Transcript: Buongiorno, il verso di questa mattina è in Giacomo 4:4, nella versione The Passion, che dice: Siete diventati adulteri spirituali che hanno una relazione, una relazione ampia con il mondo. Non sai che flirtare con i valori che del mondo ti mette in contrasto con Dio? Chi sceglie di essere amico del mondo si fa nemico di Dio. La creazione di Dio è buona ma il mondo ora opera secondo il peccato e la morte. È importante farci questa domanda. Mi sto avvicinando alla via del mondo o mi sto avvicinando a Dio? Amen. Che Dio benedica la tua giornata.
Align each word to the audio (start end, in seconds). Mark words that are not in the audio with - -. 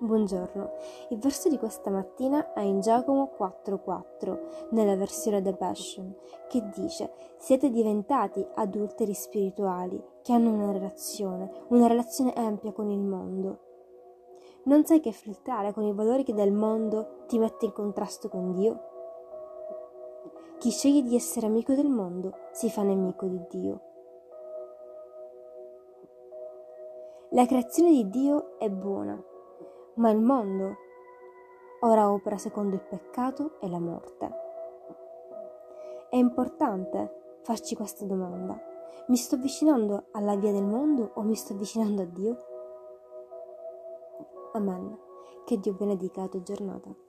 Buongiorno, 0.00 0.70
il 1.08 1.18
verso 1.18 1.48
di 1.48 1.58
questa 1.58 1.90
mattina 1.90 2.52
è 2.52 2.60
in 2.60 2.80
Giacomo 2.80 3.32
4:4, 3.36 4.68
nella 4.70 4.94
versione 4.94 5.42
The 5.42 5.54
Passion, 5.54 6.14
che 6.46 6.68
dice: 6.72 7.10
Siete 7.36 7.68
diventati 7.68 8.46
adulteri 8.54 9.12
spirituali 9.12 10.00
che 10.22 10.32
hanno 10.32 10.52
una 10.52 10.70
relazione, 10.70 11.50
una 11.70 11.88
relazione 11.88 12.32
ampia 12.34 12.70
con 12.70 12.88
il 12.90 13.00
mondo. 13.00 13.58
Non 14.66 14.84
sai 14.84 15.00
che 15.00 15.10
flirtare 15.10 15.72
con 15.72 15.82
i 15.82 15.92
valori 15.92 16.22
che 16.22 16.32
del 16.32 16.52
mondo 16.52 17.24
ti 17.26 17.36
mette 17.36 17.64
in 17.64 17.72
contrasto 17.72 18.28
con 18.28 18.52
Dio? 18.52 18.80
Chi 20.58 20.70
sceglie 20.70 21.02
di 21.02 21.16
essere 21.16 21.46
amico 21.46 21.74
del 21.74 21.90
mondo 21.90 22.34
si 22.52 22.70
fa 22.70 22.84
nemico 22.84 23.26
di 23.26 23.44
Dio. 23.48 23.80
La 27.30 27.46
creazione 27.46 27.90
di 27.90 28.08
Dio 28.08 28.56
è 28.60 28.70
buona 28.70 29.20
ma 29.98 30.10
il 30.10 30.20
mondo 30.20 30.76
ora 31.80 32.10
opera 32.10 32.38
secondo 32.38 32.74
il 32.74 32.82
peccato 32.82 33.60
e 33.60 33.68
la 33.68 33.78
morte. 33.78 34.30
È 36.10 36.16
importante 36.16 37.38
farci 37.42 37.76
questa 37.76 38.04
domanda. 38.04 38.60
Mi 39.08 39.16
sto 39.16 39.36
avvicinando 39.36 40.06
alla 40.12 40.36
via 40.36 40.52
del 40.52 40.64
mondo 40.64 41.12
o 41.14 41.22
mi 41.22 41.34
sto 41.34 41.52
avvicinando 41.52 42.02
a 42.02 42.06
Dio? 42.06 42.36
Amen. 44.54 44.98
Che 45.44 45.58
Dio 45.58 45.74
benedica 45.74 46.22
la 46.22 46.28
tua 46.28 46.42
giornata. 46.42 47.07